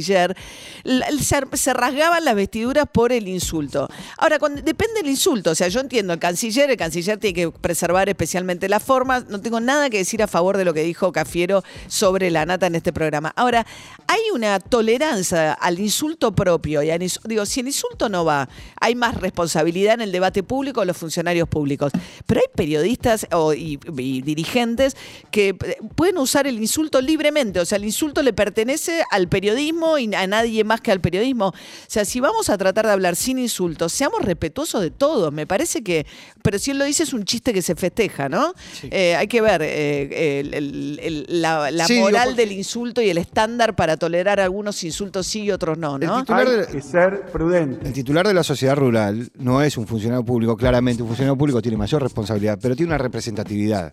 la- 0.84 1.06
se, 1.54 1.72
rasgaban 1.74 2.24
las 2.24 2.34
vestiduras 2.34 2.86
por 2.90 3.12
el 3.12 3.28
insulto. 3.28 3.88
Ahora, 4.18 4.38
depende 4.62 4.94
del 5.02 5.08
insulto, 5.10 5.50
o 5.50 5.54
sea, 5.54 5.68
yo 5.68 5.80
entiendo 5.80 6.12
el 6.12 6.18
canciller, 6.18 6.70
el 6.70 6.76
canciller 6.76 7.18
tiene 7.18 7.34
que 7.34 7.50
preservar 7.50 8.08
especialmente 8.08 8.68
las 8.68 8.82
formas, 8.82 9.26
no 9.28 9.40
tengo 9.40 9.60
nada 9.60 9.90
que 9.90 9.98
decir 9.98 10.22
a 10.22 10.26
favor 10.26 10.56
de 10.56 10.64
lo 10.64 10.74
que 10.74 10.82
dijo 10.82 11.12
Cafiero 11.12 11.62
sobre 11.88 12.30
la 12.30 12.46
nata 12.46 12.66
en 12.66 12.74
este 12.74 12.92
programa. 12.92 13.32
Ahora, 13.36 13.66
hay 14.06 14.20
una 14.34 14.60
tolerancia 14.60 15.52
al 15.52 15.78
insulto 15.80 16.34
propio, 16.34 16.82
y 16.82 16.90
digo, 17.24 17.46
si 17.46 17.60
el 17.60 17.66
insulto 17.68 18.08
no 18.08 18.24
va, 18.24 18.48
hay 18.80 18.94
más 18.94 19.16
responsabilidad 19.20 19.94
en 19.94 20.00
el 20.02 20.12
debate 20.12 20.42
público 20.42 20.80
de 20.80 20.86
los 20.86 20.96
funcionarios 20.96 21.48
públicos, 21.48 21.92
pero 22.26 22.40
hay 22.40 22.46
periodistas 22.54 23.26
o- 23.32 23.52
y, 23.54 23.78
y 23.98 24.22
dirigentes 24.22 24.96
que 25.30 25.48
eh, 25.50 25.76
pueden 25.94 26.18
usar 26.18 26.46
el 26.46 26.58
insulto 26.58 27.00
libremente, 27.00 27.60
o 27.60 27.64
sea, 27.64 27.76
el 27.76 27.84
insulto 27.84 28.22
le 28.22 28.32
pertenece 28.32 29.02
al 29.10 29.28
periodismo 29.28 29.86
y 29.99 30.12
a 30.14 30.26
nadie 30.26 30.64
más 30.64 30.81
que 30.81 30.93
al 30.93 31.00
periodismo. 31.00 31.49
O 31.49 31.55
sea, 31.87 32.05
si 32.05 32.21
vamos 32.21 32.50
a 32.50 32.59
tratar 32.59 32.87
de 32.87 32.93
hablar 32.93 33.16
sin 33.16 33.38
insultos, 33.38 33.93
seamos 33.93 34.23
respetuosos 34.23 34.83
de 34.83 34.90
todos, 34.90 35.33
me 35.33 35.47
parece 35.47 35.83
que, 35.83 36.07
pero 36.43 36.59
si 36.59 36.73
él 36.73 36.78
lo 36.78 36.85
dice 36.85 37.02
es 37.05 37.12
un 37.12 37.25
chiste 37.25 37.52
que 37.52 37.62
se 37.62 37.75
festeja, 37.75 38.28
¿no? 38.28 38.55
Eh, 38.90 39.14
hay 39.16 39.26
que 39.28 39.40
ver 39.40 39.62
eh, 39.62 40.40
el- 40.40 40.55
el- 40.55 41.00
el- 41.02 41.26
la, 41.43 41.71
la 41.71 41.87
Sí, 41.87 41.95
digo, 41.95 42.07
moral 42.07 42.35
del 42.37 42.52
insulto 42.52 43.00
y 43.00 43.11
el 43.11 43.19
estándar 43.19 43.75
para 43.76 43.97
tolerar 43.97 44.40
algunos 44.40 44.83
insultos 44.85 45.26
sí 45.26 45.43
y 45.43 45.50
otros 45.50 45.78
no, 45.78 45.97
El 45.97 46.07
¿no? 46.07 46.21
titular, 46.21 46.49
de, 46.49 46.66
que 46.66 46.83
ser 46.83 47.26
prudente. 47.33 47.87
el 47.87 47.93
titular 47.93 48.26
de 48.26 48.35
la 48.35 48.43
sociedad 48.43 48.76
rural 48.76 49.31
no 49.38 49.62
es 49.62 49.76
un 49.76 49.87
funcionario 49.87 50.25
público, 50.25 50.57
claramente. 50.57 51.02
Un 51.02 51.09
funcionario 51.09 51.37
público 51.38 51.61
tiene 51.62 51.76
mayor 51.76 52.02
responsabilidad, 52.02 52.59
pero 52.61 52.75
tiene 52.75 52.90
una 52.90 52.99
representatividad. 52.99 53.93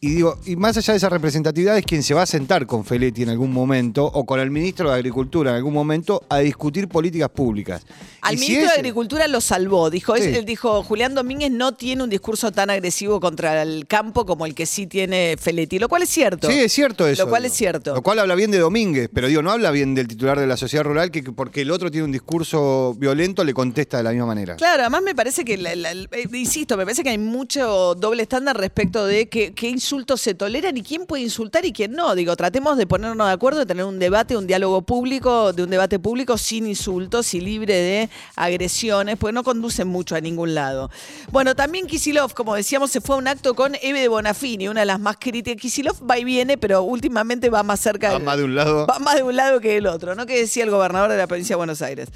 Y 0.00 0.10
digo, 0.16 0.38
y 0.44 0.56
más 0.56 0.76
allá 0.76 0.92
de 0.92 0.98
esa 0.98 1.08
representatividad 1.08 1.78
es 1.78 1.84
quien 1.86 2.02
se 2.02 2.12
va 2.12 2.22
a 2.22 2.26
sentar 2.26 2.66
con 2.66 2.84
Feletti 2.84 3.22
en 3.22 3.30
algún 3.30 3.52
momento 3.52 4.04
o 4.04 4.26
con 4.26 4.38
el 4.38 4.50
ministro 4.50 4.90
de 4.90 4.96
Agricultura 4.96 5.33
en 5.42 5.48
algún 5.48 5.72
momento 5.74 6.22
a 6.28 6.38
discutir 6.38 6.88
políticas 6.88 7.28
públicas. 7.30 7.82
Al 8.22 8.34
Y 8.34 8.38
si 8.38 8.44
ministro 8.46 8.70
de 8.70 8.76
Agricultura 8.76 9.28
lo 9.28 9.40
salvó. 9.40 9.90
Dijo, 9.90 10.14
es- 10.16 10.26
él 10.26 10.44
dijo, 10.44 10.82
Julián 10.82 11.14
Domínguez 11.14 11.50
no 11.50 11.74
tiene 11.74 12.02
un 12.02 12.10
discurso 12.10 12.52
tan 12.52 12.70
agresivo 12.70 13.20
contra 13.20 13.62
el 13.62 13.86
campo 13.86 14.24
como 14.24 14.46
el 14.46 14.54
que 14.54 14.66
sí 14.66 14.86
tiene 14.86 15.36
Feletti, 15.38 15.78
lo 15.78 15.88
cual 15.88 16.02
es 16.02 16.08
cierto. 16.10 16.48
Sí, 16.50 16.58
es 16.58 16.72
cierto 16.72 17.06
eso. 17.06 17.24
Lo 17.24 17.28
cual 17.30 17.42
digo. 17.42 17.52
es 17.52 17.58
cierto. 17.58 17.94
Lo 17.94 18.02
cual 18.02 18.18
habla 18.18 18.34
bien 18.34 18.50
de 18.50 18.58
Domínguez, 18.58 19.10
pero 19.12 19.28
digo, 19.28 19.42
no 19.42 19.50
habla 19.50 19.70
bien 19.70 19.94
del 19.94 20.08
titular 20.08 20.38
de 20.38 20.46
la 20.46 20.56
sociedad 20.56 20.84
rural 20.84 21.10
que 21.10 21.22
que 21.24 21.32
porque 21.32 21.62
el 21.62 21.70
otro 21.70 21.90
tiene 21.90 22.04
un 22.04 22.12
discurso 22.12 22.94
violento 22.98 23.44
le 23.44 23.54
contesta 23.54 23.96
de 23.98 24.02
la 24.02 24.10
misma 24.10 24.26
manera. 24.26 24.56
Claro, 24.56 24.82
además 24.82 25.02
me 25.02 25.14
parece 25.14 25.44
que, 25.44 25.56
la- 25.56 25.74
la- 25.74 25.90
el- 25.92 26.08
eh, 26.12 26.28
insisto, 26.34 26.76
me 26.76 26.84
parece 26.84 27.02
que 27.02 27.10
hay 27.10 27.18
mucho 27.18 27.94
doble 27.94 28.22
estándar 28.22 28.56
respecto 28.58 29.06
de 29.06 29.28
qué, 29.28 29.52
qué 29.54 29.68
insultos 29.68 30.20
se 30.20 30.34
toleran 30.34 30.76
y 30.76 30.82
quién 30.82 31.06
puede 31.06 31.22
insultar 31.22 31.64
y 31.64 31.72
quién 31.72 31.92
no. 31.92 32.14
Digo, 32.14 32.34
tratemos 32.36 32.76
de 32.76 32.86
ponernos 32.86 33.26
de 33.26 33.32
acuerdo, 33.32 33.60
de 33.60 33.66
tener 33.66 33.84
un 33.84 33.98
debate, 33.98 34.36
un 34.36 34.46
diálogo 34.46 34.82
público, 34.82 35.23
de 35.24 35.62
un 35.62 35.70
debate 35.70 35.98
público 35.98 36.36
sin 36.36 36.66
insultos 36.66 37.32
y 37.32 37.40
libre 37.40 37.74
de 37.74 38.10
agresiones, 38.36 39.16
porque 39.16 39.32
no 39.32 39.42
conducen 39.42 39.88
mucho 39.88 40.16
a 40.16 40.20
ningún 40.20 40.54
lado. 40.54 40.90
Bueno, 41.32 41.54
también 41.54 41.86
Kisilov, 41.86 42.34
como 42.34 42.54
decíamos, 42.54 42.90
se 42.90 43.00
fue 43.00 43.16
a 43.16 43.18
un 43.18 43.28
acto 43.28 43.54
con 43.54 43.74
Eve 43.80 44.00
de 44.00 44.08
Bonafini, 44.08 44.68
una 44.68 44.80
de 44.80 44.86
las 44.86 45.00
más 45.00 45.16
críticas. 45.18 45.60
Kisilov 45.60 45.96
va 46.08 46.18
y 46.18 46.24
viene, 46.24 46.58
pero 46.58 46.82
últimamente 46.82 47.48
va 47.48 47.62
más 47.62 47.80
cerca 47.80 48.12
Va 48.12 48.18
más 48.18 48.36
de 48.36 48.44
un 48.44 48.54
lado. 48.54 48.86
Va 48.86 48.98
más 48.98 49.14
de 49.16 49.22
un 49.22 49.34
lado 49.34 49.60
que 49.60 49.72
del 49.72 49.86
otro, 49.86 50.14
¿no? 50.14 50.26
Que 50.26 50.40
decía 50.40 50.64
el 50.64 50.70
gobernador 50.70 51.10
de 51.10 51.16
la 51.16 51.26
provincia 51.26 51.54
de 51.54 51.56
Buenos 51.56 51.80
Aires. 51.80 52.08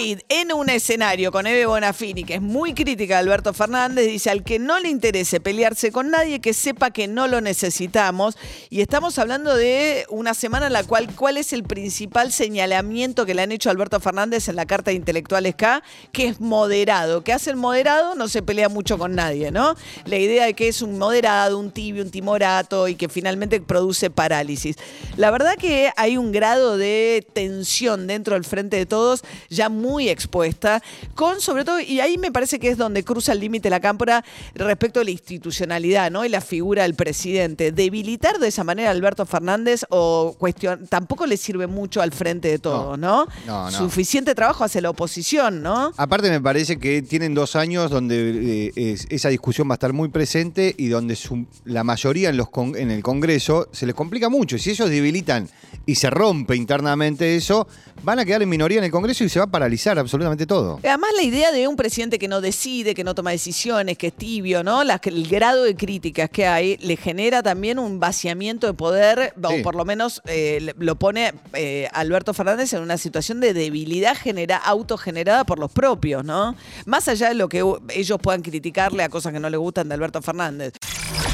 En 0.00 0.52
un 0.52 0.68
escenario 0.68 1.32
con 1.32 1.48
Eve 1.48 1.66
Bonafini, 1.66 2.22
que 2.22 2.34
es 2.34 2.40
muy 2.40 2.72
crítica 2.72 3.14
de 3.14 3.20
Alberto 3.20 3.52
Fernández, 3.52 4.06
dice 4.06 4.30
al 4.30 4.44
que 4.44 4.60
no 4.60 4.78
le 4.78 4.90
interese 4.90 5.40
pelearse 5.40 5.90
con 5.90 6.12
nadie, 6.12 6.38
que 6.38 6.54
sepa 6.54 6.92
que 6.92 7.08
no 7.08 7.26
lo 7.26 7.40
necesitamos. 7.40 8.36
Y 8.70 8.80
estamos 8.80 9.18
hablando 9.18 9.56
de 9.56 10.06
una 10.08 10.34
semana 10.34 10.68
en 10.68 10.72
la 10.72 10.84
cual, 10.84 11.12
¿cuál 11.16 11.36
es 11.36 11.52
el 11.52 11.64
principal 11.64 12.30
señalamiento 12.30 13.26
que 13.26 13.34
le 13.34 13.42
han 13.42 13.50
hecho 13.50 13.70
a 13.70 13.72
Alberto 13.72 13.98
Fernández 13.98 14.48
en 14.48 14.54
la 14.54 14.66
Carta 14.66 14.92
de 14.92 14.96
Intelectuales 14.96 15.56
K? 15.56 15.82
Que 16.12 16.28
es 16.28 16.40
moderado. 16.40 17.24
que 17.24 17.32
hace 17.32 17.50
el 17.50 17.56
moderado? 17.56 18.14
No 18.14 18.28
se 18.28 18.40
pelea 18.40 18.68
mucho 18.68 18.98
con 18.98 19.16
nadie, 19.16 19.50
¿no? 19.50 19.74
La 20.04 20.16
idea 20.16 20.44
de 20.44 20.54
que 20.54 20.68
es 20.68 20.80
un 20.80 20.96
moderado, 20.96 21.58
un 21.58 21.72
tibio, 21.72 22.04
un 22.04 22.12
timorato 22.12 22.86
y 22.86 22.94
que 22.94 23.08
finalmente 23.08 23.60
produce 23.60 24.10
parálisis. 24.10 24.76
La 25.16 25.32
verdad 25.32 25.56
que 25.56 25.90
hay 25.96 26.16
un 26.16 26.30
grado 26.30 26.78
de 26.78 27.26
tensión 27.32 28.06
dentro 28.06 28.34
del 28.34 28.44
frente 28.44 28.76
de 28.76 28.86
todos 28.86 29.24
ya 29.48 29.68
muy 29.68 29.87
expuesta, 29.96 30.82
con 31.14 31.40
sobre 31.40 31.64
todo, 31.64 31.80
y 31.80 32.00
ahí 32.00 32.18
me 32.18 32.30
parece 32.30 32.58
que 32.58 32.68
es 32.68 32.76
donde 32.76 33.02
cruza 33.04 33.32
el 33.32 33.40
límite 33.40 33.70
la 33.70 33.80
cámpora 33.80 34.24
respecto 34.54 35.00
a 35.00 35.04
la 35.04 35.10
institucionalidad, 35.10 36.10
¿no? 36.10 36.24
Y 36.24 36.28
la 36.28 36.40
figura 36.40 36.82
del 36.82 36.94
presidente. 36.94 37.72
Debilitar 37.72 38.38
de 38.38 38.48
esa 38.48 38.64
manera 38.64 38.88
a 38.88 38.92
Alberto 38.92 39.24
Fernández 39.26 39.84
o 39.90 40.34
cuestión, 40.38 40.86
tampoco 40.88 41.26
le 41.26 41.36
sirve 41.36 41.66
mucho 41.66 42.02
al 42.02 42.12
frente 42.12 42.48
de 42.48 42.58
todos, 42.58 42.98
¿no? 42.98 43.26
No, 43.46 43.70
no. 43.70 43.78
Suficiente 43.78 44.34
trabajo 44.34 44.64
hace 44.64 44.80
la 44.80 44.90
oposición, 44.90 45.62
¿no? 45.62 45.92
Aparte 45.96 46.28
me 46.30 46.40
parece 46.40 46.78
que 46.78 47.02
tienen 47.02 47.34
dos 47.34 47.56
años 47.56 47.90
donde 47.90 48.66
eh, 48.66 48.72
es- 48.76 49.06
esa 49.08 49.28
discusión 49.28 49.68
va 49.68 49.74
a 49.74 49.76
estar 49.76 49.92
muy 49.92 50.08
presente 50.08 50.74
y 50.76 50.88
donde 50.88 51.16
su- 51.16 51.46
la 51.64 51.84
mayoría 51.84 52.28
en, 52.30 52.36
los 52.36 52.50
con- 52.50 52.76
en 52.76 52.90
el 52.90 53.02
Congreso 53.02 53.68
se 53.72 53.86
les 53.86 53.94
complica 53.94 54.28
mucho. 54.28 54.56
Y 54.56 54.58
si 54.58 54.70
ellos 54.70 54.90
debilitan 54.90 55.48
y 55.86 55.94
se 55.94 56.10
rompe 56.10 56.56
internamente 56.56 57.36
eso, 57.36 57.66
van 58.02 58.18
a 58.18 58.24
quedar 58.24 58.42
en 58.42 58.48
minoría 58.48 58.78
en 58.78 58.84
el 58.84 58.90
Congreso 58.90 59.24
y 59.24 59.28
se 59.28 59.38
va 59.38 59.46
a 59.46 59.50
paralizar 59.50 59.68
absolutamente 59.86 60.46
todo. 60.46 60.80
Además, 60.82 61.10
la 61.16 61.22
idea 61.22 61.52
de 61.52 61.68
un 61.68 61.76
presidente 61.76 62.18
que 62.18 62.28
no 62.28 62.40
decide, 62.40 62.94
que 62.94 63.04
no 63.04 63.14
toma 63.14 63.30
decisiones, 63.30 63.96
que 63.98 64.08
es 64.08 64.12
tibio, 64.14 64.62
¿no? 64.64 64.82
El 64.82 65.28
grado 65.28 65.64
de 65.64 65.74
críticas 65.74 66.28
que 66.30 66.46
hay 66.46 66.76
le 66.78 66.96
genera 66.96 67.42
también 67.42 67.78
un 67.78 68.00
vaciamiento 68.00 68.66
de 68.66 68.74
poder, 68.74 69.32
Sí. 69.36 69.60
o 69.60 69.62
por 69.62 69.74
lo 69.74 69.84
menos 69.84 70.20
eh, 70.26 70.74
lo 70.78 70.96
pone 70.96 71.32
eh, 71.54 71.88
Alberto 71.92 72.34
Fernández 72.34 72.72
en 72.72 72.82
una 72.82 72.98
situación 72.98 73.40
de 73.40 73.54
debilidad 73.54 74.16
genera, 74.16 74.56
autogenerada 74.56 75.44
por 75.44 75.58
los 75.58 75.70
propios, 75.70 76.24
¿no? 76.24 76.56
Más 76.86 77.08
allá 77.08 77.28
de 77.28 77.34
lo 77.34 77.48
que 77.48 77.64
ellos 77.94 78.18
puedan 78.20 78.42
criticarle 78.42 79.02
a 79.02 79.08
cosas 79.08 79.32
que 79.32 79.40
no 79.40 79.48
le 79.50 79.56
gustan 79.56 79.88
de 79.88 79.94
Alberto 79.94 80.20
Fernández. 80.22 80.74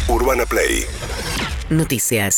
Urbana 0.08 0.44
Play 0.46 0.84
Noticias. 1.70 2.34